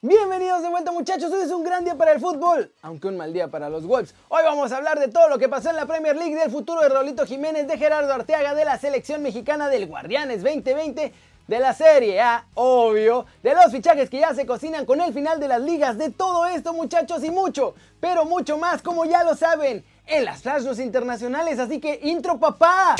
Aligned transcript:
Bienvenidos 0.00 0.62
de 0.62 0.68
vuelta 0.68 0.92
muchachos, 0.92 1.32
hoy 1.32 1.40
es 1.40 1.50
un 1.50 1.64
gran 1.64 1.82
día 1.82 1.96
para 1.96 2.12
el 2.12 2.20
fútbol, 2.20 2.72
aunque 2.82 3.08
un 3.08 3.16
mal 3.16 3.32
día 3.32 3.48
para 3.48 3.68
los 3.68 3.84
Wolves. 3.84 4.14
Hoy 4.28 4.44
vamos 4.44 4.70
a 4.70 4.76
hablar 4.76 5.00
de 5.00 5.08
todo 5.08 5.28
lo 5.28 5.40
que 5.40 5.48
pasó 5.48 5.70
en 5.70 5.74
la 5.74 5.86
Premier 5.86 6.14
League, 6.14 6.36
del 6.36 6.52
futuro 6.52 6.82
de 6.82 6.88
Raulito 6.88 7.26
Jiménez, 7.26 7.66
de 7.66 7.76
Gerardo 7.76 8.12
Arteaga, 8.12 8.54
de 8.54 8.64
la 8.64 8.78
selección 8.78 9.24
mexicana 9.24 9.68
del 9.68 9.88
Guardianes 9.88 10.44
2020, 10.44 11.12
de 11.48 11.58
la 11.58 11.74
Serie 11.74 12.20
A, 12.20 12.46
obvio, 12.54 13.26
de 13.42 13.56
los 13.56 13.72
fichajes 13.72 14.08
que 14.08 14.20
ya 14.20 14.32
se 14.34 14.46
cocinan 14.46 14.86
con 14.86 15.00
el 15.00 15.12
final 15.12 15.40
de 15.40 15.48
las 15.48 15.62
ligas, 15.62 15.98
de 15.98 16.10
todo 16.10 16.46
esto 16.46 16.72
muchachos 16.72 17.24
y 17.24 17.32
mucho, 17.32 17.74
pero 17.98 18.24
mucho 18.24 18.56
más 18.56 18.82
como 18.82 19.04
ya 19.04 19.24
lo 19.24 19.34
saben, 19.34 19.84
en 20.06 20.24
las 20.24 20.42
flashes 20.42 20.78
internacionales, 20.78 21.58
así 21.58 21.80
que 21.80 21.98
intro 22.04 22.38
papá. 22.38 22.94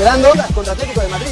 Esperando 0.00 0.30
contra 0.54 0.72
Atlético 0.72 1.02
de 1.02 1.08
Madrid. 1.08 1.30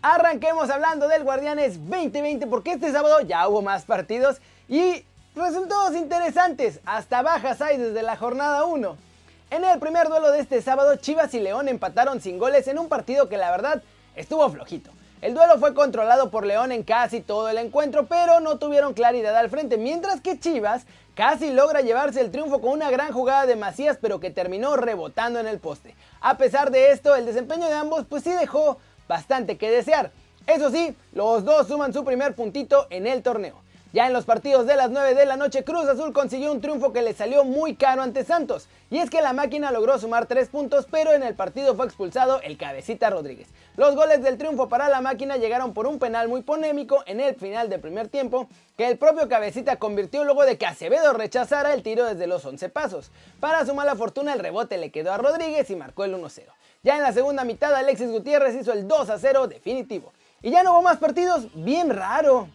Arranquemos 0.00 0.70
hablando 0.70 1.08
del 1.08 1.24
Guardianes 1.24 1.80
2020 1.80 2.46
porque 2.46 2.74
este 2.74 2.92
sábado 2.92 3.20
ya 3.22 3.48
hubo 3.48 3.62
más 3.62 3.84
partidos 3.84 4.36
y 4.68 5.04
resultados 5.34 5.96
interesantes. 5.96 6.78
Hasta 6.86 7.22
bajas 7.22 7.60
hay 7.62 7.78
desde 7.78 8.00
la 8.02 8.16
jornada 8.16 8.64
1. 8.64 8.96
En 9.50 9.64
el 9.64 9.80
primer 9.80 10.06
duelo 10.06 10.30
de 10.30 10.38
este 10.38 10.62
sábado, 10.62 10.94
Chivas 10.94 11.34
y 11.34 11.40
León 11.40 11.66
empataron 11.66 12.20
sin 12.20 12.38
goles 12.38 12.68
en 12.68 12.78
un 12.78 12.88
partido 12.88 13.28
que 13.28 13.38
la 13.38 13.50
verdad 13.50 13.82
estuvo 14.14 14.48
flojito. 14.48 14.92
El 15.22 15.32
duelo 15.32 15.58
fue 15.58 15.72
controlado 15.72 16.30
por 16.30 16.44
León 16.44 16.72
en 16.72 16.82
casi 16.82 17.22
todo 17.22 17.48
el 17.48 17.56
encuentro, 17.56 18.06
pero 18.06 18.40
no 18.40 18.58
tuvieron 18.58 18.92
claridad 18.92 19.34
al 19.34 19.48
frente, 19.48 19.78
mientras 19.78 20.20
que 20.20 20.38
Chivas 20.38 20.84
casi 21.14 21.50
logra 21.50 21.80
llevarse 21.80 22.20
el 22.20 22.30
triunfo 22.30 22.60
con 22.60 22.72
una 22.72 22.90
gran 22.90 23.12
jugada 23.12 23.46
de 23.46 23.56
Macías, 23.56 23.96
pero 23.98 24.20
que 24.20 24.30
terminó 24.30 24.76
rebotando 24.76 25.40
en 25.40 25.46
el 25.46 25.58
poste. 25.58 25.94
A 26.20 26.36
pesar 26.36 26.70
de 26.70 26.90
esto, 26.90 27.16
el 27.16 27.24
desempeño 27.24 27.66
de 27.66 27.72
ambos 27.72 28.04
pues 28.06 28.24
sí 28.24 28.30
dejó 28.30 28.76
bastante 29.08 29.56
que 29.56 29.70
desear. 29.70 30.12
Eso 30.46 30.70
sí, 30.70 30.94
los 31.12 31.44
dos 31.44 31.66
suman 31.66 31.94
su 31.94 32.04
primer 32.04 32.34
puntito 32.34 32.86
en 32.90 33.06
el 33.06 33.22
torneo. 33.22 33.65
Ya 33.96 34.06
en 34.06 34.12
los 34.12 34.26
partidos 34.26 34.66
de 34.66 34.76
las 34.76 34.90
9 34.90 35.14
de 35.14 35.24
la 35.24 35.38
noche, 35.38 35.64
Cruz 35.64 35.88
Azul 35.88 36.12
consiguió 36.12 36.52
un 36.52 36.60
triunfo 36.60 36.92
que 36.92 37.00
le 37.00 37.14
salió 37.14 37.44
muy 37.44 37.76
caro 37.76 38.02
ante 38.02 38.26
Santos. 38.26 38.68
Y 38.90 38.98
es 38.98 39.08
que 39.08 39.22
la 39.22 39.32
máquina 39.32 39.72
logró 39.72 39.98
sumar 39.98 40.26
3 40.26 40.50
puntos, 40.50 40.86
pero 40.90 41.14
en 41.14 41.22
el 41.22 41.34
partido 41.34 41.74
fue 41.74 41.86
expulsado 41.86 42.42
el 42.42 42.58
cabecita 42.58 43.08
Rodríguez. 43.08 43.48
Los 43.78 43.96
goles 43.96 44.22
del 44.22 44.36
triunfo 44.36 44.68
para 44.68 44.90
la 44.90 45.00
máquina 45.00 45.38
llegaron 45.38 45.72
por 45.72 45.86
un 45.86 45.98
penal 45.98 46.28
muy 46.28 46.42
polémico 46.42 47.04
en 47.06 47.20
el 47.20 47.36
final 47.36 47.70
del 47.70 47.80
primer 47.80 48.08
tiempo, 48.08 48.50
que 48.76 48.86
el 48.86 48.98
propio 48.98 49.30
cabecita 49.30 49.76
convirtió 49.76 50.24
luego 50.24 50.44
de 50.44 50.58
que 50.58 50.66
Acevedo 50.66 51.14
rechazara 51.14 51.72
el 51.72 51.82
tiro 51.82 52.04
desde 52.04 52.26
los 52.26 52.44
11 52.44 52.68
pasos. 52.68 53.10
Para 53.40 53.64
su 53.64 53.72
mala 53.72 53.96
fortuna, 53.96 54.34
el 54.34 54.40
rebote 54.40 54.76
le 54.76 54.90
quedó 54.90 55.10
a 55.10 55.16
Rodríguez 55.16 55.70
y 55.70 55.74
marcó 55.74 56.04
el 56.04 56.14
1-0. 56.14 56.42
Ya 56.82 56.96
en 56.96 57.02
la 57.02 57.14
segunda 57.14 57.44
mitad, 57.44 57.74
Alexis 57.74 58.10
Gutiérrez 58.10 58.56
hizo 58.56 58.74
el 58.74 58.86
2-0 58.86 59.46
definitivo. 59.46 60.12
Y 60.42 60.50
ya 60.50 60.62
no 60.62 60.72
hubo 60.72 60.82
más 60.82 60.98
partidos, 60.98 61.48
bien 61.54 61.88
raro. 61.88 62.50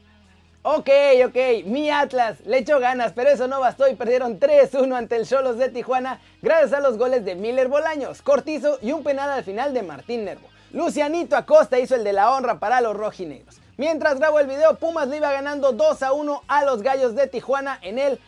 Ok, 0.63 0.89
ok, 1.25 1.65
mi 1.65 1.89
Atlas 1.89 2.37
le 2.45 2.59
echó 2.59 2.79
ganas, 2.79 3.13
pero 3.13 3.31
eso 3.31 3.47
no 3.47 3.59
bastó 3.59 3.87
y 3.87 3.95
perdieron 3.95 4.39
3-1 4.39 4.95
ante 4.95 5.15
el 5.15 5.27
Cholos 5.27 5.57
de 5.57 5.69
Tijuana 5.69 6.21
gracias 6.43 6.73
a 6.73 6.81
los 6.81 6.99
goles 6.99 7.25
de 7.25 7.33
Miller 7.33 7.67
Bolaños, 7.67 8.21
Cortizo 8.21 8.77
y 8.79 8.91
un 8.91 9.03
penal 9.03 9.31
al 9.31 9.43
final 9.43 9.73
de 9.73 9.81
Martín 9.81 10.23
Nervo. 10.23 10.47
Lucianito 10.71 11.35
Acosta 11.35 11.79
hizo 11.79 11.95
el 11.95 12.03
de 12.03 12.13
la 12.13 12.31
honra 12.31 12.59
para 12.59 12.79
los 12.79 12.95
rojinegros. 12.95 13.59
Mientras 13.77 14.19
grabo 14.19 14.39
el 14.39 14.45
video, 14.45 14.75
Pumas 14.75 15.07
le 15.07 15.17
iba 15.17 15.31
ganando 15.31 15.71
2 15.71 16.03
a 16.03 16.13
1 16.13 16.43
a 16.47 16.63
los 16.63 16.83
Gallos 16.83 17.15
de 17.15 17.25
Tijuana 17.25 17.79
en 17.81 17.97
el 17.97 18.19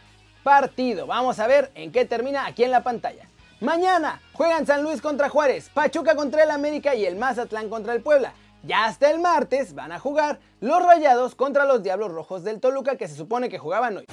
partido. 0.41 1.05
Vamos 1.05 1.37
a 1.37 1.45
ver 1.45 1.69
en 1.75 1.91
qué 1.91 2.03
termina 2.03 2.47
aquí 2.47 2.63
en 2.63 2.71
la 2.71 2.81
pantalla. 2.81 3.27
Mañana 3.59 4.23
juegan 4.33 4.65
San 4.65 4.81
Luis 4.81 5.03
contra 5.03 5.29
Juárez, 5.29 5.69
Pachuca 5.71 6.15
contra 6.15 6.41
el 6.41 6.49
América 6.49 6.95
y 6.95 7.05
el 7.05 7.15
Mazatlán 7.15 7.69
contra 7.69 7.93
el 7.93 8.01
Puebla. 8.01 8.33
Ya 8.65 8.85
hasta 8.85 9.11
el 9.11 9.19
martes 9.19 9.75
van 9.75 9.91
a 9.91 9.99
jugar 9.99 10.39
los 10.61 10.81
Rayados 10.81 11.35
contra 11.35 11.65
los 11.65 11.83
Diablos 11.83 12.13
Rojos 12.13 12.45
del 12.45 12.61
Toluca 12.61 12.95
que 12.95 13.09
se 13.09 13.15
supone 13.15 13.49
que 13.49 13.59
jugaban 13.59 13.97
hoy. 13.97 14.05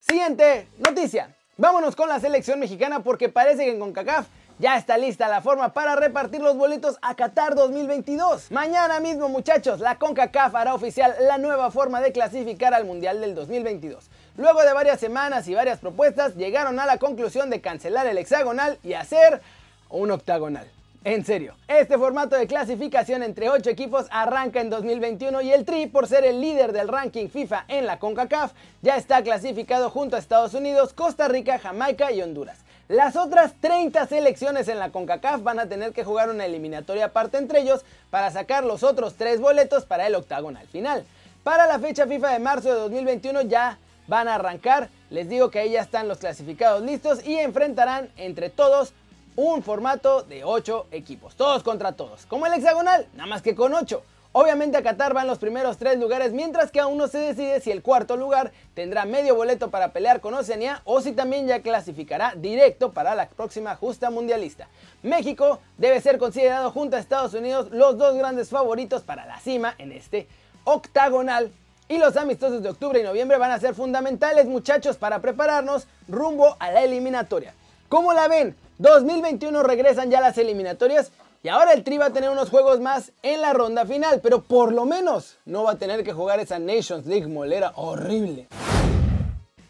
Siguiente 0.00 0.68
noticia. 0.78 1.36
Vámonos 1.58 1.94
con 1.94 2.08
la 2.08 2.18
selección 2.18 2.58
mexicana 2.58 3.02
porque 3.02 3.28
parece 3.28 3.66
que 3.66 3.72
en 3.72 3.78
CONCACAF 3.78 4.26
ya 4.58 4.78
está 4.78 4.96
lista 4.96 5.28
la 5.28 5.42
forma 5.42 5.74
para 5.74 5.96
repartir 5.96 6.40
los 6.40 6.56
boletos 6.56 6.96
a 7.02 7.14
Qatar 7.14 7.54
2022. 7.54 8.50
Mañana 8.50 9.00
mismo 9.00 9.28
muchachos, 9.28 9.80
la 9.80 9.98
CONCACAF 9.98 10.54
hará 10.54 10.74
oficial 10.74 11.14
la 11.20 11.36
nueva 11.36 11.70
forma 11.70 12.00
de 12.00 12.12
clasificar 12.12 12.72
al 12.72 12.86
Mundial 12.86 13.20
del 13.20 13.34
2022. 13.34 14.08
Luego 14.38 14.62
de 14.62 14.72
varias 14.72 14.98
semanas 14.98 15.46
y 15.46 15.54
varias 15.54 15.78
propuestas, 15.78 16.36
llegaron 16.36 16.80
a 16.80 16.86
la 16.86 16.96
conclusión 16.96 17.50
de 17.50 17.60
cancelar 17.60 18.06
el 18.06 18.16
hexagonal 18.16 18.78
y 18.82 18.94
hacer 18.94 19.42
un 19.90 20.10
octagonal. 20.10 20.70
En 21.04 21.24
serio, 21.24 21.56
este 21.66 21.98
formato 21.98 22.36
de 22.36 22.46
clasificación 22.46 23.24
entre 23.24 23.50
8 23.50 23.68
equipos 23.70 24.06
arranca 24.12 24.60
en 24.60 24.70
2021 24.70 25.42
y 25.42 25.52
el 25.52 25.64
Tri, 25.64 25.88
por 25.88 26.06
ser 26.06 26.24
el 26.24 26.40
líder 26.40 26.72
del 26.72 26.86
ranking 26.86 27.26
FIFA 27.28 27.64
en 27.66 27.86
la 27.86 27.98
CONCACAF, 27.98 28.52
ya 28.82 28.96
está 28.96 29.20
clasificado 29.24 29.90
junto 29.90 30.14
a 30.14 30.20
Estados 30.20 30.54
Unidos, 30.54 30.92
Costa 30.92 31.26
Rica, 31.26 31.58
Jamaica 31.58 32.12
y 32.12 32.22
Honduras. 32.22 32.58
Las 32.86 33.16
otras 33.16 33.54
30 33.60 34.06
selecciones 34.06 34.68
en 34.68 34.78
la 34.78 34.90
CONCACAF 34.90 35.42
van 35.42 35.58
a 35.58 35.68
tener 35.68 35.92
que 35.92 36.04
jugar 36.04 36.30
una 36.30 36.46
eliminatoria 36.46 37.06
aparte 37.06 37.36
entre 37.36 37.62
ellos 37.62 37.84
para 38.10 38.30
sacar 38.30 38.62
los 38.62 38.84
otros 38.84 39.14
3 39.14 39.40
boletos 39.40 39.84
para 39.84 40.06
el 40.06 40.14
octagonal 40.14 40.68
final. 40.68 41.04
Para 41.42 41.66
la 41.66 41.80
fecha 41.80 42.06
FIFA 42.06 42.30
de 42.30 42.38
marzo 42.38 42.68
de 42.68 42.78
2021 42.78 43.42
ya 43.42 43.76
van 44.06 44.28
a 44.28 44.36
arrancar, 44.36 44.88
les 45.10 45.28
digo 45.28 45.50
que 45.50 45.58
ahí 45.58 45.72
ya 45.72 45.80
están 45.80 46.06
los 46.06 46.18
clasificados 46.18 46.82
listos 46.82 47.26
y 47.26 47.38
enfrentarán 47.38 48.08
entre 48.16 48.50
todos 48.50 48.92
un 49.36 49.62
formato 49.62 50.22
de 50.22 50.44
8 50.44 50.86
equipos, 50.90 51.34
todos 51.36 51.62
contra 51.62 51.92
todos, 51.92 52.26
como 52.26 52.46
el 52.46 52.52
hexagonal, 52.52 53.08
nada 53.14 53.28
más 53.28 53.42
que 53.42 53.54
con 53.54 53.72
8. 53.72 54.02
Obviamente 54.34 54.78
a 54.78 54.82
Qatar 54.82 55.12
van 55.12 55.26
los 55.26 55.38
primeros 55.38 55.76
3 55.76 55.98
lugares, 55.98 56.32
mientras 56.32 56.70
que 56.70 56.80
aún 56.80 56.96
no 56.96 57.06
se 57.06 57.18
decide 57.18 57.60
si 57.60 57.70
el 57.70 57.82
cuarto 57.82 58.16
lugar 58.16 58.50
tendrá 58.72 59.04
medio 59.04 59.34
boleto 59.34 59.70
para 59.70 59.92
pelear 59.92 60.22
con 60.22 60.32
Oceanía 60.32 60.80
o 60.84 61.02
si 61.02 61.12
también 61.12 61.46
ya 61.46 61.60
clasificará 61.60 62.32
directo 62.34 62.92
para 62.92 63.14
la 63.14 63.28
próxima 63.28 63.76
justa 63.76 64.08
mundialista. 64.08 64.68
México 65.02 65.60
debe 65.76 66.00
ser 66.00 66.16
considerado 66.16 66.70
junto 66.70 66.96
a 66.96 67.00
Estados 67.00 67.34
Unidos 67.34 67.68
los 67.72 67.98
dos 67.98 68.16
grandes 68.16 68.48
favoritos 68.48 69.02
para 69.02 69.26
la 69.26 69.38
cima 69.38 69.74
en 69.76 69.92
este 69.92 70.26
octagonal 70.64 71.52
y 71.88 71.98
los 71.98 72.16
amistosos 72.16 72.62
de 72.62 72.70
octubre 72.70 73.00
y 73.00 73.02
noviembre 73.02 73.36
van 73.36 73.50
a 73.50 73.60
ser 73.60 73.74
fundamentales 73.74 74.46
muchachos 74.46 74.96
para 74.96 75.20
prepararnos 75.20 75.86
rumbo 76.08 76.56
a 76.58 76.70
la 76.70 76.82
eliminatoria. 76.82 77.52
¿Cómo 77.90 78.14
la 78.14 78.28
ven? 78.28 78.56
2021 78.82 79.62
regresan 79.62 80.10
ya 80.10 80.20
las 80.20 80.36
eliminatorias 80.38 81.12
y 81.44 81.48
ahora 81.48 81.72
el 81.72 81.84
Tri 81.84 81.98
va 81.98 82.06
a 82.06 82.12
tener 82.12 82.30
unos 82.30 82.50
juegos 82.50 82.80
más 82.80 83.12
en 83.22 83.40
la 83.40 83.52
ronda 83.52 83.86
final, 83.86 84.20
pero 84.20 84.42
por 84.42 84.72
lo 84.72 84.86
menos 84.86 85.38
no 85.44 85.62
va 85.62 85.72
a 85.72 85.78
tener 85.78 86.02
que 86.02 86.12
jugar 86.12 86.40
esa 86.40 86.58
Nations 86.58 87.06
League 87.06 87.28
molera 87.28 87.72
horrible. 87.76 88.48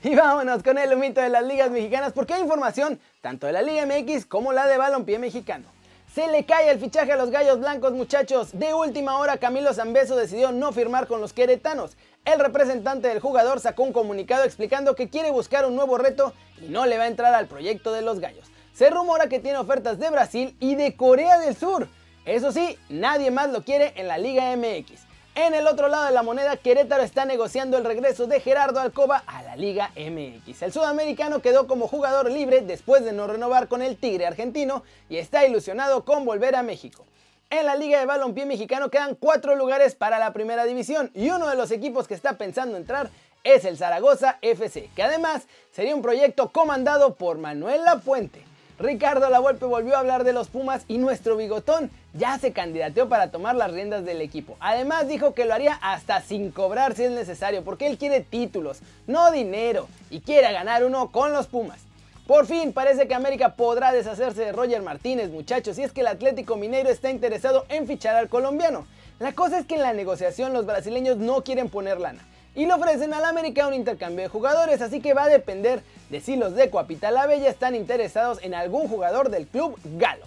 Y 0.02 0.14
vámonos 0.14 0.62
con 0.62 0.78
el 0.78 0.94
humito 0.94 1.20
de 1.20 1.28
las 1.28 1.44
ligas 1.44 1.70
mexicanas 1.70 2.14
porque 2.14 2.32
hay 2.32 2.40
información 2.40 2.98
tanto 3.20 3.46
de 3.46 3.52
la 3.52 3.60
Liga 3.60 3.84
MX 3.84 4.24
como 4.24 4.54
la 4.54 4.66
de 4.66 4.78
Balompié 4.78 5.18
Mexicano. 5.18 5.66
Se 6.14 6.26
le 6.28 6.46
cae 6.46 6.70
el 6.70 6.80
fichaje 6.80 7.12
a 7.12 7.16
los 7.16 7.30
Gallos 7.30 7.60
Blancos, 7.60 7.92
muchachos. 7.92 8.58
De 8.58 8.72
última 8.72 9.18
hora, 9.18 9.36
Camilo 9.36 9.74
Zambeso 9.74 10.16
decidió 10.16 10.52
no 10.52 10.72
firmar 10.72 11.06
con 11.06 11.20
los 11.20 11.34
queretanos. 11.34 11.98
El 12.24 12.40
representante 12.40 13.08
del 13.08 13.20
jugador 13.20 13.60
sacó 13.60 13.82
un 13.82 13.92
comunicado 13.92 14.44
explicando 14.44 14.94
que 14.94 15.10
quiere 15.10 15.30
buscar 15.30 15.66
un 15.66 15.76
nuevo 15.76 15.98
reto 15.98 16.32
y 16.62 16.68
no 16.68 16.86
le 16.86 16.96
va 16.96 17.04
a 17.04 17.08
entrar 17.08 17.34
al 17.34 17.46
proyecto 17.46 17.92
de 17.92 18.02
los 18.02 18.18
Gallos. 18.18 18.51
Se 18.72 18.88
rumora 18.88 19.28
que 19.28 19.38
tiene 19.38 19.58
ofertas 19.58 19.98
de 19.98 20.08
Brasil 20.08 20.56
y 20.58 20.76
de 20.76 20.96
Corea 20.96 21.38
del 21.38 21.54
Sur. 21.54 21.88
Eso 22.24 22.52
sí, 22.52 22.78
nadie 22.88 23.30
más 23.30 23.50
lo 23.50 23.62
quiere 23.62 23.92
en 23.96 24.08
la 24.08 24.16
Liga 24.16 24.56
MX. 24.56 25.02
En 25.34 25.54
el 25.54 25.66
otro 25.66 25.88
lado 25.88 26.04
de 26.04 26.12
la 26.12 26.22
moneda, 26.22 26.56
Querétaro 26.56 27.02
está 27.02 27.24
negociando 27.24 27.76
el 27.76 27.84
regreso 27.84 28.26
de 28.26 28.40
Gerardo 28.40 28.80
Alcoba 28.80 29.24
a 29.26 29.42
la 29.42 29.56
Liga 29.56 29.90
MX. 29.96 30.62
El 30.62 30.72
sudamericano 30.72 31.42
quedó 31.42 31.66
como 31.66 31.86
jugador 31.86 32.30
libre 32.30 32.62
después 32.62 33.04
de 33.04 33.12
no 33.12 33.26
renovar 33.26 33.68
con 33.68 33.82
el 33.82 33.96
Tigre 33.96 34.26
argentino 34.26 34.84
y 35.08 35.16
está 35.16 35.46
ilusionado 35.46 36.04
con 36.04 36.24
volver 36.24 36.54
a 36.54 36.62
México. 36.62 37.04
En 37.50 37.66
la 37.66 37.76
Liga 37.76 37.98
de 37.98 38.06
Balompié 38.06 38.46
Mexicano 38.46 38.90
quedan 38.90 39.14
cuatro 39.14 39.54
lugares 39.54 39.94
para 39.94 40.18
la 40.18 40.32
primera 40.32 40.64
división 40.64 41.10
y 41.14 41.28
uno 41.28 41.48
de 41.48 41.56
los 41.56 41.70
equipos 41.70 42.08
que 42.08 42.14
está 42.14 42.38
pensando 42.38 42.78
entrar 42.78 43.10
es 43.44 43.66
el 43.66 43.76
Zaragoza 43.76 44.38
FC, 44.40 44.88
que 44.96 45.02
además 45.02 45.46
sería 45.72 45.94
un 45.94 46.02
proyecto 46.02 46.52
comandado 46.52 47.16
por 47.16 47.36
Manuel 47.36 47.84
Lapuente. 47.84 48.51
Ricardo 48.78 49.28
Lavolpe 49.28 49.66
volvió 49.66 49.96
a 49.96 50.00
hablar 50.00 50.24
de 50.24 50.32
los 50.32 50.48
Pumas 50.48 50.84
y 50.88 50.98
nuestro 50.98 51.36
bigotón 51.36 51.90
ya 52.14 52.38
se 52.38 52.52
candidateó 52.52 53.08
para 53.08 53.30
tomar 53.30 53.54
las 53.54 53.70
riendas 53.70 54.04
del 54.04 54.20
equipo. 54.20 54.56
Además 54.60 55.08
dijo 55.08 55.34
que 55.34 55.44
lo 55.44 55.54
haría 55.54 55.74
hasta 55.82 56.20
sin 56.22 56.50
cobrar 56.50 56.94
si 56.94 57.04
es 57.04 57.10
necesario, 57.10 57.62
porque 57.64 57.86
él 57.86 57.98
quiere 57.98 58.20
títulos, 58.20 58.80
no 59.06 59.30
dinero, 59.30 59.88
y 60.10 60.20
quiere 60.20 60.52
ganar 60.52 60.84
uno 60.84 61.12
con 61.12 61.32
los 61.32 61.46
Pumas. 61.46 61.80
Por 62.26 62.46
fin 62.46 62.72
parece 62.72 63.06
que 63.06 63.14
América 63.14 63.56
podrá 63.56 63.92
deshacerse 63.92 64.44
de 64.44 64.52
Roger 64.52 64.80
Martínez, 64.82 65.30
muchachos, 65.30 65.78
y 65.78 65.82
es 65.82 65.92
que 65.92 66.00
el 66.00 66.06
Atlético 66.06 66.56
Mineiro 66.56 66.88
está 66.88 67.10
interesado 67.10 67.66
en 67.68 67.86
fichar 67.86 68.16
al 68.16 68.28
colombiano. 68.28 68.86
La 69.18 69.32
cosa 69.32 69.58
es 69.58 69.66
que 69.66 69.74
en 69.74 69.82
la 69.82 69.92
negociación 69.92 70.52
los 70.52 70.66
brasileños 70.66 71.18
no 71.18 71.44
quieren 71.44 71.68
poner 71.68 72.00
lana 72.00 72.24
y 72.54 72.66
le 72.66 72.72
ofrecen 72.74 73.14
al 73.14 73.24
América 73.24 73.66
un 73.66 73.74
intercambio 73.74 74.22
de 74.22 74.28
jugadores, 74.28 74.82
así 74.82 75.00
que 75.00 75.14
va 75.14 75.24
a 75.24 75.28
depender 75.28 75.82
de 76.12 76.20
si 76.20 76.36
los 76.36 76.54
de 76.54 76.68
Coapita 76.68 77.10
Bella 77.26 77.48
están 77.48 77.74
interesados 77.74 78.38
en 78.42 78.52
algún 78.52 78.86
jugador 78.86 79.30
del 79.30 79.46
club 79.46 79.78
galo. 79.96 80.26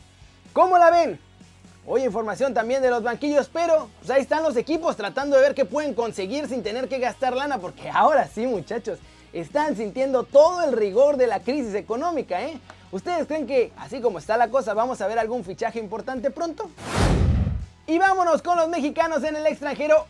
¿Cómo 0.51 0.79
la 0.79 0.89
ven? 0.89 1.19
Hoy 1.85 2.03
información 2.03 2.55
también 2.55 2.81
de 2.81 2.89
los 2.89 3.03
banquillos, 3.03 3.51
pero 3.53 3.87
pues 3.99 4.09
ahí 4.09 4.23
están 4.23 4.41
los 4.41 4.57
equipos 4.57 4.97
tratando 4.97 5.35
de 5.35 5.43
ver 5.43 5.53
qué 5.53 5.63
pueden 5.63 5.93
conseguir 5.93 6.47
sin 6.47 6.63
tener 6.63 6.89
que 6.89 6.97
gastar 6.97 7.35
lana, 7.35 7.59
porque 7.59 7.87
ahora 7.93 8.27
sí 8.27 8.47
muchachos, 8.47 8.97
están 9.31 9.75
sintiendo 9.75 10.23
todo 10.23 10.63
el 10.63 10.75
rigor 10.75 11.17
de 11.17 11.27
la 11.27 11.41
crisis 11.41 11.75
económica, 11.75 12.41
¿eh? 12.41 12.57
¿Ustedes 12.91 13.27
creen 13.27 13.45
que, 13.45 13.71
así 13.77 14.01
como 14.01 14.17
está 14.17 14.37
la 14.37 14.49
cosa, 14.49 14.73
vamos 14.73 15.01
a 15.01 15.07
ver 15.07 15.19
algún 15.19 15.43
fichaje 15.43 15.77
importante 15.77 16.31
pronto? 16.31 16.67
Y 17.85 17.99
vámonos 17.99 18.41
con 18.41 18.57
los 18.57 18.69
mexicanos 18.69 19.23
en 19.23 19.35
el 19.35 19.45
extranjero 19.45 20.07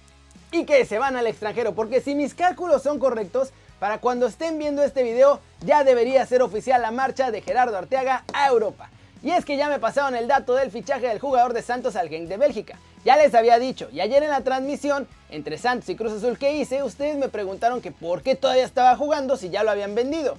y 0.53 0.63
que 0.63 0.85
se 0.85 0.99
van 0.99 1.17
al 1.17 1.27
extranjero, 1.27 1.75
porque 1.75 1.99
si 1.99 2.15
mis 2.15 2.33
cálculos 2.33 2.81
son 2.81 2.97
correctos, 2.97 3.51
para 3.79 3.99
cuando 3.99 4.27
estén 4.27 4.57
viendo 4.57 4.83
este 4.83 5.03
video 5.03 5.39
ya 5.65 5.83
debería 5.83 6.25
ser 6.25 6.41
oficial 6.41 6.81
la 6.81 6.91
marcha 6.91 7.31
de 7.31 7.41
Gerardo 7.41 7.77
Arteaga 7.77 8.23
a 8.33 8.47
Europa. 8.47 8.89
Y 9.21 9.31
es 9.31 9.43
que 9.43 9.57
ya 9.57 9.69
me 9.69 9.79
pasaron 9.79 10.15
el 10.15 10.27
dato 10.27 10.53
del 10.53 10.71
fichaje 10.71 11.07
del 11.07 11.19
jugador 11.19 11.53
de 11.53 11.61
Santos 11.61 11.95
al 11.95 12.09
Genk 12.09 12.27
de 12.27 12.37
Bélgica. 12.37 12.77
Ya 13.03 13.17
les 13.17 13.33
había 13.35 13.59
dicho, 13.59 13.87
y 13.91 13.99
ayer 13.99 14.23
en 14.23 14.29
la 14.29 14.41
transmisión 14.41 15.07
entre 15.29 15.57
Santos 15.57 15.89
y 15.89 15.95
Cruz 15.95 16.13
Azul 16.13 16.37
que 16.37 16.55
hice, 16.55 16.83
ustedes 16.83 17.17
me 17.17 17.29
preguntaron 17.29 17.81
que 17.81 17.91
por 17.91 18.21
qué 18.21 18.35
todavía 18.35 18.65
estaba 18.65 18.95
jugando 18.95 19.37
si 19.37 19.49
ya 19.49 19.63
lo 19.63 19.71
habían 19.71 19.95
vendido. 19.95 20.37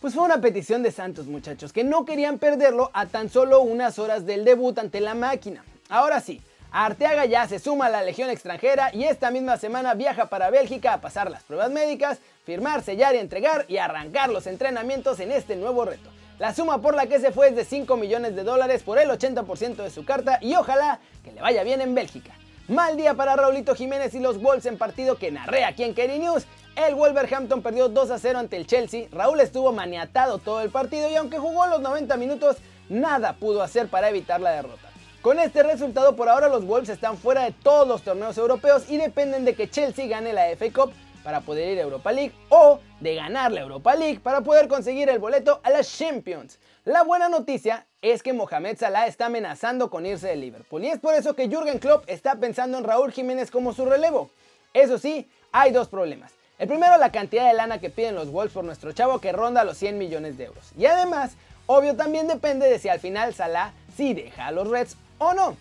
Pues 0.00 0.14
fue 0.14 0.24
una 0.24 0.40
petición 0.40 0.82
de 0.82 0.90
Santos 0.90 1.26
muchachos, 1.26 1.72
que 1.72 1.84
no 1.84 2.04
querían 2.04 2.38
perderlo 2.38 2.90
a 2.94 3.06
tan 3.06 3.30
solo 3.30 3.62
unas 3.62 3.98
horas 3.98 4.26
del 4.26 4.44
debut 4.44 4.78
ante 4.78 5.00
la 5.00 5.14
máquina. 5.14 5.64
Ahora 5.88 6.20
sí, 6.20 6.42
Arteaga 6.76 7.24
ya 7.24 7.46
se 7.46 7.60
suma 7.60 7.86
a 7.86 7.88
la 7.88 8.02
Legión 8.02 8.30
extranjera 8.30 8.90
y 8.92 9.04
esta 9.04 9.30
misma 9.30 9.56
semana 9.58 9.94
viaja 9.94 10.26
para 10.26 10.50
Bélgica 10.50 10.92
a 10.92 11.00
pasar 11.00 11.30
las 11.30 11.44
pruebas 11.44 11.70
médicas, 11.70 12.18
firmar, 12.44 12.82
sellar 12.82 13.14
y 13.14 13.18
entregar 13.18 13.64
y 13.68 13.76
arrancar 13.76 14.30
los 14.30 14.48
entrenamientos 14.48 15.20
en 15.20 15.30
este 15.30 15.54
nuevo 15.54 15.84
reto. 15.84 16.10
La 16.40 16.52
suma 16.52 16.82
por 16.82 16.96
la 16.96 17.06
que 17.06 17.20
se 17.20 17.30
fue 17.30 17.50
es 17.50 17.54
de 17.54 17.64
5 17.64 17.96
millones 17.96 18.34
de 18.34 18.42
dólares 18.42 18.82
por 18.82 18.98
el 18.98 19.08
80% 19.08 19.76
de 19.76 19.90
su 19.90 20.04
carta 20.04 20.40
y 20.40 20.56
ojalá 20.56 20.98
que 21.22 21.30
le 21.30 21.40
vaya 21.40 21.62
bien 21.62 21.80
en 21.80 21.94
Bélgica. 21.94 22.32
Mal 22.66 22.96
día 22.96 23.14
para 23.14 23.36
Raulito 23.36 23.76
Jiménez 23.76 24.12
y 24.14 24.18
los 24.18 24.42
Wolves 24.42 24.66
en 24.66 24.76
partido 24.76 25.16
que 25.16 25.30
narré 25.30 25.64
aquí 25.64 25.84
en 25.84 25.94
Kerry 25.94 26.18
News. 26.18 26.44
El 26.74 26.96
Wolverhampton 26.96 27.62
perdió 27.62 27.88
2 27.88 28.10
a 28.10 28.18
0 28.18 28.40
ante 28.40 28.56
el 28.56 28.66
Chelsea. 28.66 29.06
Raúl 29.12 29.38
estuvo 29.38 29.72
maniatado 29.72 30.38
todo 30.38 30.60
el 30.60 30.70
partido 30.70 31.08
y 31.08 31.14
aunque 31.14 31.38
jugó 31.38 31.68
los 31.68 31.80
90 31.80 32.16
minutos, 32.16 32.56
nada 32.88 33.34
pudo 33.34 33.62
hacer 33.62 33.86
para 33.86 34.08
evitar 34.08 34.40
la 34.40 34.50
derrota. 34.50 34.93
Con 35.24 35.38
este 35.38 35.62
resultado 35.62 36.16
por 36.16 36.28
ahora 36.28 36.48
los 36.48 36.66
Wolves 36.66 36.90
están 36.90 37.16
fuera 37.16 37.44
de 37.44 37.52
todos 37.52 37.88
los 37.88 38.02
torneos 38.02 38.36
europeos 38.36 38.90
y 38.90 38.98
dependen 38.98 39.46
de 39.46 39.54
que 39.54 39.70
Chelsea 39.70 40.06
gane 40.06 40.34
la 40.34 40.54
FA 40.54 40.70
Cup 40.70 40.92
para 41.22 41.40
poder 41.40 41.72
ir 41.72 41.78
a 41.78 41.84
Europa 41.84 42.12
League 42.12 42.34
o 42.50 42.78
de 43.00 43.14
ganar 43.14 43.50
la 43.50 43.62
Europa 43.62 43.96
League 43.96 44.20
para 44.20 44.42
poder 44.42 44.68
conseguir 44.68 45.08
el 45.08 45.18
boleto 45.18 45.62
a 45.62 45.70
las 45.70 45.90
Champions. 45.96 46.58
La 46.84 47.04
buena 47.04 47.30
noticia 47.30 47.86
es 48.02 48.22
que 48.22 48.34
Mohamed 48.34 48.76
Salah 48.76 49.06
está 49.06 49.24
amenazando 49.24 49.88
con 49.88 50.04
irse 50.04 50.28
de 50.28 50.36
Liverpool 50.36 50.84
y 50.84 50.88
es 50.88 50.98
por 50.98 51.14
eso 51.14 51.34
que 51.34 51.48
Jürgen 51.48 51.78
Klopp 51.78 52.04
está 52.06 52.34
pensando 52.34 52.76
en 52.76 52.84
Raúl 52.84 53.10
Jiménez 53.10 53.50
como 53.50 53.72
su 53.72 53.86
relevo. 53.86 54.28
Eso 54.74 54.98
sí, 54.98 55.26
hay 55.52 55.72
dos 55.72 55.88
problemas. 55.88 56.32
El 56.58 56.68
primero, 56.68 56.98
la 56.98 57.12
cantidad 57.12 57.48
de 57.48 57.54
lana 57.54 57.80
que 57.80 57.88
piden 57.88 58.14
los 58.14 58.30
Wolves 58.30 58.52
por 58.52 58.64
nuestro 58.64 58.92
chavo 58.92 59.22
que 59.22 59.32
ronda 59.32 59.64
los 59.64 59.78
100 59.78 59.96
millones 59.96 60.36
de 60.36 60.44
euros. 60.44 60.72
Y 60.76 60.84
además, 60.84 61.32
obvio 61.64 61.96
también 61.96 62.28
depende 62.28 62.68
de 62.68 62.78
si 62.78 62.90
al 62.90 63.00
final 63.00 63.32
Salah 63.32 63.72
sí 63.96 64.12
deja 64.12 64.48
a 64.48 64.52
los 64.52 64.68
Reds 64.68 64.98
o 65.18 65.34
no. 65.34 65.56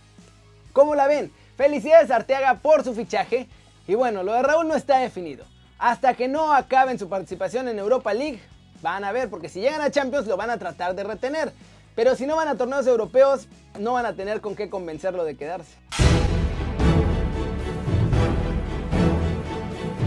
¿Cómo 0.73 0.95
la 0.95 1.07
ven? 1.07 1.31
Felicidades 1.55 2.11
Arteaga 2.11 2.55
por 2.55 2.83
su 2.83 2.93
fichaje. 2.93 3.47
Y 3.87 3.95
bueno, 3.95 4.23
lo 4.23 4.33
de 4.33 4.41
Raúl 4.41 4.67
no 4.67 4.75
está 4.75 4.99
definido 4.99 5.45
hasta 5.77 6.13
que 6.13 6.29
no 6.29 6.53
acaben 6.53 6.97
su 6.97 7.09
participación 7.09 7.67
en 7.67 7.77
Europa 7.77 8.13
League. 8.13 8.39
Van 8.81 9.03
a 9.03 9.11
ver, 9.11 9.29
porque 9.29 9.49
si 9.49 9.59
llegan 9.59 9.81
a 9.81 9.91
Champions 9.91 10.27
lo 10.27 10.37
van 10.37 10.49
a 10.49 10.57
tratar 10.57 10.95
de 10.95 11.03
retener. 11.03 11.51
Pero 11.93 12.15
si 12.15 12.25
no 12.25 12.37
van 12.37 12.47
a 12.47 12.55
torneos 12.55 12.87
europeos, 12.87 13.47
no 13.77 13.93
van 13.93 14.05
a 14.05 14.13
tener 14.13 14.39
con 14.39 14.55
qué 14.55 14.69
convencerlo 14.69 15.25
de 15.25 15.35
quedarse. 15.35 15.75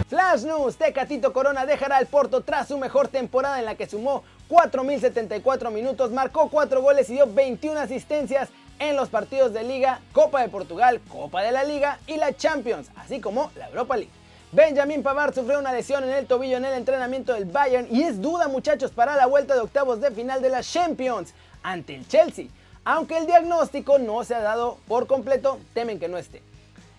Flash 0.08 0.44
News, 0.44 0.76
Tecatito 0.76 1.32
Corona 1.34 1.66
dejará 1.66 1.98
el 1.98 2.06
Porto 2.06 2.40
tras 2.40 2.68
su 2.68 2.78
mejor 2.78 3.08
temporada 3.08 3.58
en 3.58 3.66
la 3.66 3.74
que 3.74 3.86
sumó 3.86 4.24
4.074 4.48 5.70
minutos, 5.70 6.10
marcó 6.10 6.48
4 6.48 6.80
goles 6.80 7.10
y 7.10 7.14
dio 7.14 7.32
21 7.32 7.80
asistencias 7.80 8.48
en 8.78 8.96
los 8.96 9.08
partidos 9.08 9.52
de 9.52 9.62
Liga, 9.62 10.00
Copa 10.12 10.42
de 10.42 10.48
Portugal, 10.48 11.00
Copa 11.08 11.42
de 11.42 11.52
la 11.52 11.64
Liga 11.64 11.98
y 12.06 12.16
la 12.16 12.36
Champions, 12.36 12.88
así 12.96 13.20
como 13.20 13.50
la 13.56 13.68
Europa 13.68 13.96
League. 13.96 14.12
Benjamin 14.52 15.02
Pavard 15.02 15.34
sufrió 15.34 15.58
una 15.58 15.72
lesión 15.72 16.04
en 16.04 16.10
el 16.10 16.26
tobillo 16.26 16.56
en 16.56 16.64
el 16.64 16.74
entrenamiento 16.74 17.34
del 17.34 17.46
Bayern 17.46 17.88
y 17.90 18.02
es 18.02 18.22
duda 18.22 18.48
muchachos 18.48 18.90
para 18.90 19.16
la 19.16 19.26
vuelta 19.26 19.54
de 19.54 19.60
octavos 19.60 20.00
de 20.00 20.10
final 20.10 20.40
de 20.40 20.50
la 20.50 20.62
Champions 20.62 21.34
ante 21.62 21.94
el 21.94 22.06
Chelsea. 22.06 22.46
Aunque 22.84 23.18
el 23.18 23.26
diagnóstico 23.26 23.98
no 23.98 24.22
se 24.22 24.34
ha 24.34 24.40
dado 24.40 24.78
por 24.86 25.06
completo, 25.08 25.58
temen 25.74 25.98
que 25.98 26.08
no 26.08 26.16
esté. 26.16 26.42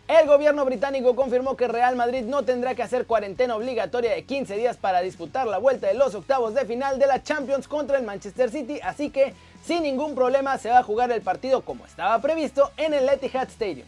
El 0.08 0.26
gobierno 0.26 0.64
británico 0.64 1.18
confirmó 1.18 1.58
que 1.58 1.68
Real 1.68 1.98
Madrid 1.98 2.24
no 2.24 2.44
tendrá 2.44 2.76
que 2.76 2.84
hacer 2.84 3.06
cuarentena 3.06 3.58
obligatoria 3.58 4.12
de 4.12 4.24
15 4.24 4.56
días 4.56 4.78
para 4.78 5.02
disputar 5.02 5.48
la 5.48 5.58
vuelta 5.58 5.88
de 5.88 5.96
los 5.96 6.16
octavos 6.16 6.54
de 6.54 6.66
final 6.66 6.98
de 6.98 7.08
la 7.08 7.24
Champions 7.24 7.68
contra 7.68 7.98
el 7.98 8.06
Manchester 8.06 8.50
City, 8.50 8.80
así 8.82 9.10
que 9.10 9.34
sin 9.68 9.84
ningún 9.84 10.16
problema 10.16 10.58
se 10.58 10.70
va 10.70 10.80
a 10.80 10.84
jugar 10.84 11.12
el 11.12 11.22
partido 11.22 11.60
como 11.62 11.86
estaba 11.86 12.22
previsto 12.22 12.72
en 12.78 12.94
el 12.94 13.10
Etihad 13.10 13.50
Stadium. 13.50 13.86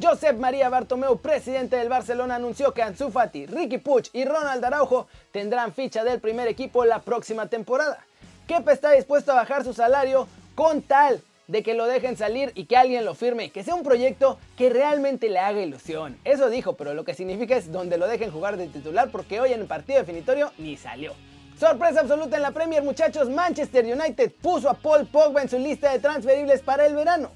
Josep 0.00 0.38
María 0.38 0.68
Bartomeu, 0.68 1.18
presidente 1.18 1.74
del 1.74 1.88
Barcelona, 1.88 2.36
anunció 2.36 2.72
que 2.72 2.82
Ansu 2.82 3.10
Fati, 3.10 3.46
Ricky 3.46 3.78
Puig 3.78 4.08
y 4.12 4.24
Ronald 4.24 4.64
Araujo 4.64 5.08
tendrán 5.32 5.72
ficha 5.72 6.04
del 6.04 6.20
primer 6.20 6.46
equipo 6.46 6.84
la 6.84 7.00
próxima 7.00 7.48
temporada. 7.48 8.06
Kepa 8.46 8.72
está 8.72 8.92
dispuesto 8.92 9.32
a 9.32 9.36
bajar 9.36 9.64
su 9.64 9.74
salario 9.74 10.28
con 10.54 10.80
tal 10.82 11.20
de 11.48 11.64
que 11.64 11.74
lo 11.74 11.86
dejen 11.86 12.16
salir 12.16 12.52
y 12.54 12.66
que 12.66 12.76
alguien 12.76 13.04
lo 13.04 13.14
firme, 13.14 13.50
que 13.50 13.64
sea 13.64 13.74
un 13.74 13.82
proyecto 13.82 14.38
que 14.56 14.70
realmente 14.70 15.28
le 15.28 15.40
haga 15.40 15.60
ilusión. 15.60 16.16
Eso 16.24 16.50
dijo, 16.50 16.74
pero 16.76 16.94
lo 16.94 17.04
que 17.04 17.14
significa 17.14 17.56
es 17.56 17.72
donde 17.72 17.98
lo 17.98 18.06
dejen 18.06 18.30
jugar 18.30 18.56
de 18.56 18.68
titular 18.68 19.10
porque 19.10 19.40
hoy 19.40 19.52
en 19.52 19.62
el 19.62 19.66
partido 19.66 19.98
definitorio 19.98 20.52
ni 20.58 20.76
salió. 20.76 21.14
Sorpresa 21.58 22.00
absoluta 22.00 22.36
en 22.36 22.42
la 22.42 22.50
Premier, 22.50 22.82
muchachos, 22.82 23.30
Manchester 23.30 23.82
United 23.86 24.30
puso 24.42 24.68
a 24.68 24.74
Paul 24.74 25.06
Pogba 25.06 25.40
en 25.40 25.48
su 25.48 25.58
lista 25.58 25.90
de 25.90 26.00
transferibles 26.00 26.60
para 26.60 26.84
el 26.84 26.94
verano. 26.94 27.30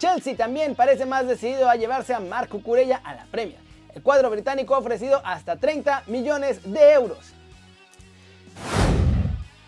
Chelsea 0.00 0.36
también 0.36 0.74
parece 0.74 1.06
más 1.06 1.28
decidido 1.28 1.70
a 1.70 1.76
llevarse 1.76 2.12
a 2.12 2.18
Marco 2.18 2.60
Curella 2.60 3.00
a 3.04 3.14
la 3.14 3.26
Premier. 3.26 3.60
El 3.94 4.02
cuadro 4.02 4.28
británico 4.28 4.74
ha 4.74 4.78
ofrecido 4.78 5.22
hasta 5.24 5.54
30 5.54 6.02
millones 6.08 6.60
de 6.64 6.92
euros. 6.94 7.32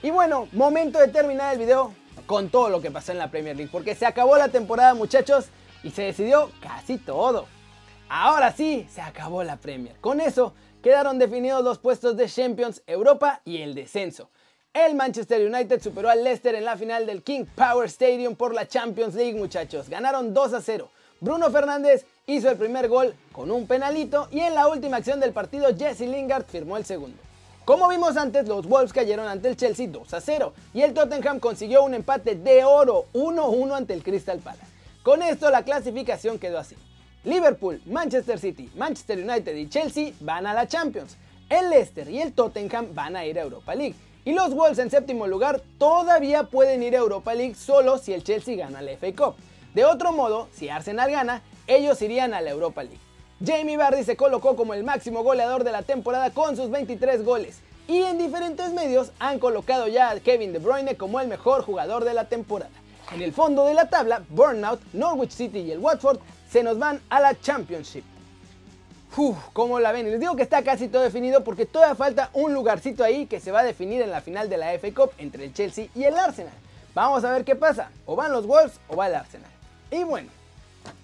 Y 0.02 0.10
bueno, 0.10 0.48
momento 0.50 0.98
de 0.98 1.06
terminar 1.06 1.52
el 1.52 1.60
video 1.60 1.94
con 2.26 2.48
todo 2.48 2.70
lo 2.70 2.80
que 2.80 2.90
pasó 2.90 3.12
en 3.12 3.18
la 3.18 3.30
Premier 3.30 3.54
League, 3.54 3.70
porque 3.70 3.94
se 3.94 4.04
acabó 4.04 4.36
la 4.36 4.48
temporada 4.48 4.94
muchachos 4.94 5.46
y 5.84 5.90
se 5.90 6.02
decidió 6.02 6.50
casi 6.60 6.98
todo. 6.98 7.46
Ahora 8.08 8.50
sí, 8.50 8.84
se 8.90 9.00
acabó 9.00 9.44
la 9.44 9.58
Premier. 9.58 9.94
Con 10.00 10.20
eso 10.20 10.54
quedaron 10.82 11.18
definidos 11.18 11.62
los 11.62 11.78
puestos 11.78 12.16
de 12.16 12.28
Champions, 12.28 12.82
Europa 12.86 13.40
y 13.44 13.62
el 13.62 13.74
descenso. 13.74 14.30
El 14.74 14.94
Manchester 14.94 15.46
United 15.46 15.80
superó 15.80 16.08
al 16.08 16.24
Leicester 16.24 16.54
en 16.54 16.64
la 16.64 16.76
final 16.76 17.06
del 17.06 17.22
King 17.22 17.44
Power 17.54 17.86
Stadium 17.88 18.34
por 18.34 18.52
la 18.54 18.66
Champions 18.66 19.14
League, 19.14 19.38
muchachos. 19.38 19.88
Ganaron 19.88 20.34
2 20.34 20.54
a 20.54 20.60
0. 20.60 20.90
Bruno 21.20 21.50
Fernández 21.50 22.04
hizo 22.26 22.50
el 22.50 22.56
primer 22.56 22.88
gol 22.88 23.14
con 23.30 23.50
un 23.50 23.66
penalito 23.66 24.28
y 24.32 24.40
en 24.40 24.54
la 24.54 24.66
última 24.68 24.96
acción 24.96 25.20
del 25.20 25.32
partido 25.32 25.68
Jesse 25.76 26.00
Lingard 26.00 26.46
firmó 26.46 26.76
el 26.76 26.84
segundo. 26.84 27.18
Como 27.64 27.86
vimos 27.88 28.16
antes, 28.16 28.48
los 28.48 28.66
Wolves 28.66 28.92
cayeron 28.92 29.28
ante 29.28 29.48
el 29.48 29.56
Chelsea 29.56 29.86
2 29.88 30.14
a 30.14 30.20
0 30.20 30.52
y 30.74 30.82
el 30.82 30.94
Tottenham 30.94 31.38
consiguió 31.38 31.84
un 31.84 31.94
empate 31.94 32.34
de 32.34 32.64
oro 32.64 33.06
1-1 33.12 33.76
ante 33.76 33.94
el 33.94 34.02
Crystal 34.02 34.40
Palace. 34.40 34.66
Con 35.04 35.22
esto 35.22 35.48
la 35.50 35.64
clasificación 35.64 36.40
quedó 36.40 36.58
así. 36.58 36.76
Liverpool, 37.24 37.80
Manchester 37.86 38.38
City, 38.38 38.68
Manchester 38.74 39.18
United 39.18 39.54
y 39.54 39.68
Chelsea 39.68 40.12
van 40.20 40.44
a 40.44 40.54
la 40.54 40.66
Champions. 40.66 41.16
El 41.48 41.70
Leicester 41.70 42.08
y 42.10 42.20
el 42.20 42.32
Tottenham 42.32 42.88
van 42.94 43.14
a 43.14 43.24
ir 43.24 43.38
a 43.38 43.42
Europa 43.42 43.74
League. 43.76 43.94
Y 44.24 44.32
los 44.32 44.54
Wolves 44.54 44.78
en 44.80 44.90
séptimo 44.90 45.28
lugar 45.28 45.62
todavía 45.78 46.44
pueden 46.44 46.82
ir 46.82 46.96
a 46.96 46.98
Europa 46.98 47.32
League 47.34 47.54
solo 47.54 47.98
si 47.98 48.12
el 48.12 48.24
Chelsea 48.24 48.56
gana 48.56 48.82
la 48.82 48.96
FA 48.96 49.12
Cup. 49.14 49.36
De 49.72 49.84
otro 49.84 50.12
modo, 50.12 50.48
si 50.52 50.68
Arsenal 50.68 51.10
gana, 51.10 51.42
ellos 51.68 52.02
irían 52.02 52.34
a 52.34 52.40
la 52.40 52.50
Europa 52.50 52.82
League. 52.82 52.98
Jamie 53.44 53.76
Vardy 53.76 54.02
se 54.02 54.16
colocó 54.16 54.56
como 54.56 54.74
el 54.74 54.82
máximo 54.82 55.22
goleador 55.22 55.62
de 55.62 55.72
la 55.72 55.82
temporada 55.82 56.30
con 56.30 56.56
sus 56.56 56.70
23 56.70 57.24
goles. 57.24 57.60
Y 57.86 58.02
en 58.02 58.18
diferentes 58.18 58.72
medios 58.72 59.12
han 59.20 59.38
colocado 59.38 59.86
ya 59.86 60.10
a 60.10 60.20
Kevin 60.20 60.52
De 60.52 60.58
Bruyne 60.58 60.96
como 60.96 61.20
el 61.20 61.28
mejor 61.28 61.62
jugador 61.62 62.04
de 62.04 62.14
la 62.14 62.28
temporada. 62.28 62.70
En 63.12 63.22
el 63.22 63.32
fondo 63.32 63.64
de 63.66 63.74
la 63.74 63.88
tabla, 63.88 64.22
Burnout, 64.28 64.80
Norwich 64.92 65.32
City 65.32 65.58
y 65.60 65.72
el 65.72 65.80
Watford 65.80 66.18
se 66.52 66.62
nos 66.62 66.78
van 66.78 67.00
a 67.08 67.18
la 67.18 67.40
Championship. 67.40 68.04
Uf, 69.16 69.38
¿cómo 69.54 69.80
la 69.80 69.90
ven? 69.90 70.10
Les 70.10 70.20
digo 70.20 70.36
que 70.36 70.42
está 70.42 70.62
casi 70.62 70.88
todo 70.88 71.00
definido 71.02 71.42
porque 71.44 71.64
todavía 71.64 71.94
falta 71.94 72.28
un 72.34 72.52
lugarcito 72.52 73.02
ahí 73.02 73.26
que 73.26 73.40
se 73.40 73.50
va 73.50 73.60
a 73.60 73.64
definir 73.64 74.02
en 74.02 74.10
la 74.10 74.20
final 74.20 74.50
de 74.50 74.58
la 74.58 74.78
FA 74.78 74.92
Cup 74.94 75.12
entre 75.16 75.46
el 75.46 75.54
Chelsea 75.54 75.88
y 75.94 76.04
el 76.04 76.14
Arsenal. 76.14 76.52
Vamos 76.94 77.24
a 77.24 77.32
ver 77.32 77.44
qué 77.44 77.56
pasa. 77.56 77.90
O 78.04 78.16
van 78.16 78.32
los 78.32 78.46
Wolves 78.46 78.78
o 78.88 78.96
va 78.96 79.06
el 79.06 79.14
Arsenal. 79.14 79.50
Y 79.90 80.04
bueno, 80.04 80.28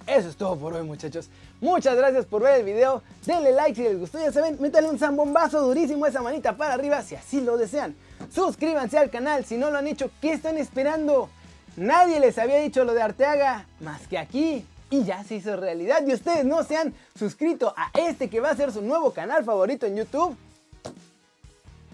eso 0.06 0.28
es 0.28 0.36
todo 0.36 0.54
por 0.56 0.74
hoy 0.74 0.82
muchachos. 0.82 1.30
Muchas 1.62 1.96
gracias 1.96 2.26
por 2.26 2.42
ver 2.42 2.60
el 2.60 2.66
video. 2.66 3.02
Denle 3.24 3.52
like 3.52 3.74
si 3.74 3.84
les 3.84 3.98
gustó. 3.98 4.18
Ya 4.18 4.30
saben, 4.30 4.58
métanle 4.60 4.90
un 4.90 4.98
zambombazo 4.98 5.62
durísimo 5.62 6.04
esa 6.04 6.20
manita 6.20 6.58
para 6.58 6.74
arriba 6.74 7.00
si 7.00 7.14
así 7.14 7.40
lo 7.40 7.56
desean. 7.56 7.96
suscríbanse 8.30 8.98
al 8.98 9.08
canal 9.08 9.46
si 9.46 9.56
no 9.56 9.70
lo 9.70 9.78
han 9.78 9.86
hecho, 9.86 10.10
¿qué 10.20 10.34
están 10.34 10.58
esperando? 10.58 11.30
Nadie 11.76 12.20
les 12.20 12.36
había 12.36 12.58
dicho 12.58 12.84
lo 12.84 12.92
de 12.92 13.00
Arteaga 13.00 13.66
más 13.80 14.06
que 14.08 14.18
aquí 14.18 14.66
y 14.90 15.04
ya 15.04 15.22
se 15.24 15.36
hizo 15.36 15.56
realidad 15.56 16.02
y 16.06 16.14
ustedes 16.14 16.44
no 16.44 16.62
se 16.64 16.76
han 16.76 16.94
suscrito 17.18 17.74
a 17.76 17.90
este 17.94 18.30
que 18.30 18.40
va 18.40 18.50
a 18.50 18.56
ser 18.56 18.72
su 18.72 18.82
nuevo 18.82 19.12
canal 19.12 19.44
favorito 19.44 19.86
en 19.86 19.96
YouTube. 19.96 20.36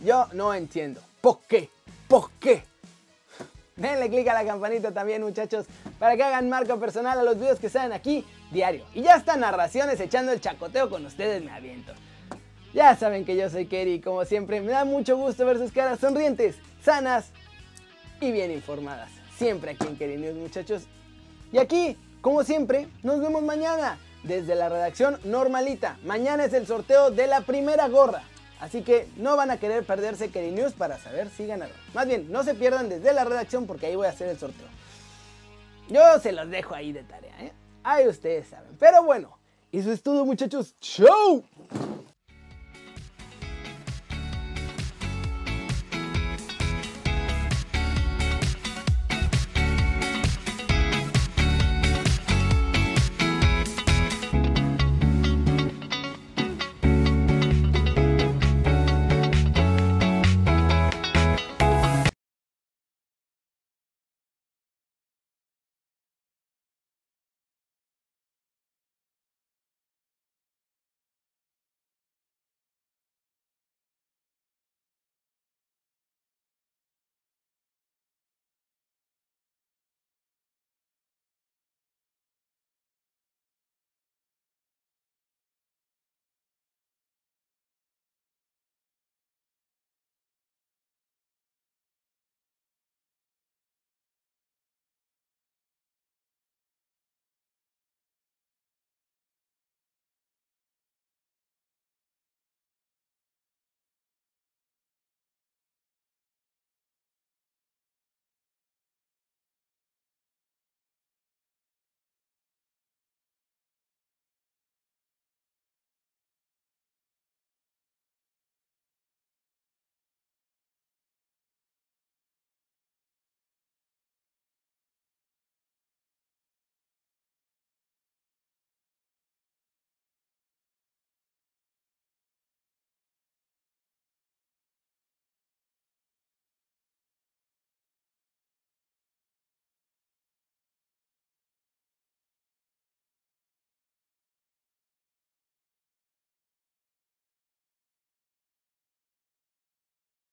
Yo 0.04 0.28
no 0.32 0.54
entiendo. 0.54 1.00
¿Por 1.20 1.40
qué? 1.48 1.70
¿Por 2.08 2.30
qué? 2.32 2.64
Denle 3.76 4.08
click 4.08 4.28
a 4.28 4.34
la 4.34 4.44
campanita 4.44 4.92
también 4.92 5.22
muchachos 5.22 5.66
para 5.98 6.16
que 6.16 6.22
hagan 6.22 6.48
marca 6.48 6.76
personal 6.76 7.18
a 7.18 7.24
los 7.24 7.36
videos 7.36 7.58
que 7.58 7.68
salen 7.68 7.92
aquí 7.92 8.24
diario. 8.52 8.84
Y 8.94 9.02
ya 9.02 9.16
están 9.16 9.40
narraciones 9.40 9.98
echando 9.98 10.30
el 10.32 10.40
chacoteo 10.40 10.88
con 10.88 11.04
ustedes 11.04 11.42
me 11.42 11.50
aviento. 11.50 11.92
Ya 12.72 12.94
saben 12.96 13.24
que 13.24 13.36
yo 13.36 13.50
soy 13.50 13.66
Kerry 13.66 14.00
como 14.00 14.24
siempre 14.24 14.60
me 14.60 14.72
da 14.72 14.84
mucho 14.84 15.16
gusto 15.16 15.44
ver 15.46 15.58
sus 15.58 15.72
caras 15.72 15.98
sonrientes, 15.98 16.56
sanas 16.82 17.30
y 18.20 18.30
bien 18.30 18.52
informadas. 18.52 19.10
Siempre 19.36 19.72
aquí 19.72 19.86
en 19.86 19.96
Kerry 19.96 20.18
News 20.18 20.36
muchachos. 20.36 20.84
Y 21.52 21.58
aquí, 21.58 21.96
como 22.25 22.43
siempre, 22.43 22.88
nos 23.02 23.21
vemos 23.21 23.43
mañana 23.43 23.99
desde 24.23 24.54
la 24.54 24.71
redacción 24.71 25.21
normalita. 25.25 25.99
Mañana 26.04 26.47
es 26.47 26.54
el 26.54 26.66
sorteo 26.66 27.11
de 27.11 27.26
la 27.26 27.43
primera 27.43 27.87
gorra. 27.88 28.23
Así 28.61 28.81
que 28.81 29.07
no 29.16 29.37
van 29.37 29.50
a 29.50 29.59
querer 29.59 29.85
perderse 29.85 30.31
Kerry 30.31 30.50
News 30.50 30.73
para 30.73 30.99
saber 30.99 31.28
si 31.28 31.47
ganaron. 31.47 31.76
Más 31.93 32.07
bien, 32.07 32.33
no 32.33 32.43
se 32.43 32.54
pierdan 32.54 32.88
desde 32.88 33.12
la 33.12 33.25
redacción 33.25 33.66
porque 33.66 33.88
ahí 33.88 33.97
voy 33.97 34.07
a 34.07 34.11
hacer 34.11 34.31
el 34.31 34.38
sorteo. 34.38 34.66
Yo 35.90 36.19
se 36.19 36.33
los 36.33 36.49
dejo 36.49 36.75
ahí 36.75 36.93
de 36.93 37.02
tarea, 37.02 37.35
¿eh? 37.43 37.52
Ahí 37.83 38.09
ustedes 38.09 38.47
saben. 38.47 38.75
Pero 38.78 39.04
bueno, 39.04 39.37
eso 39.71 39.93
es 39.93 40.02
todo 40.02 40.25
muchachos. 40.25 40.75
¡Chau! 40.81 41.45